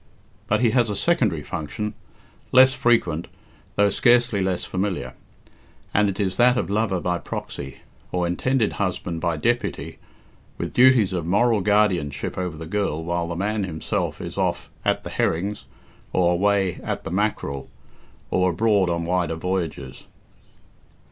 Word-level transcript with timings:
But 0.47 0.61
he 0.61 0.71
has 0.71 0.89
a 0.89 0.95
secondary 0.95 1.43
function, 1.43 1.93
less 2.51 2.73
frequent, 2.73 3.27
though 3.75 3.91
scarcely 3.91 4.41
less 4.41 4.63
familiar; 4.65 5.13
and 5.93 6.09
it 6.09 6.19
is 6.19 6.37
that 6.37 6.57
of 6.57 6.71
lover 6.71 6.99
by 6.99 7.19
proxy, 7.19 7.81
or 8.11 8.25
intended 8.25 8.73
husband 8.81 9.21
by 9.21 9.37
deputy, 9.37 9.99
with 10.57 10.73
duties 10.73 11.13
of 11.13 11.27
moral 11.27 11.61
guardianship 11.61 12.35
over 12.35 12.57
the 12.57 12.65
girl 12.65 13.03
while 13.03 13.27
the 13.27 13.35
man 13.35 13.63
himself 13.63 14.19
is 14.19 14.39
off 14.39 14.71
"at 14.83 15.03
the 15.03 15.11
herrings," 15.11 15.65
or 16.13 16.33
away 16.33 16.79
"at 16.83 17.03
the 17.03 17.11
mackerel," 17.11 17.69
or 18.31 18.49
abroad 18.49 18.89
on 18.89 19.05
wider 19.05 19.35
voyages. 19.35 20.05